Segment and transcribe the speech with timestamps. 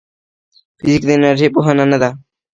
[0.77, 2.09] فزیک د انرژۍ پوهنه ده